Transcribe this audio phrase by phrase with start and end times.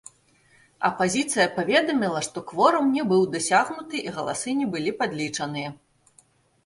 [0.87, 5.69] Апазіцыя паведаміла, што кворум не быў дасягнуты і галасы не былі падлічаныя.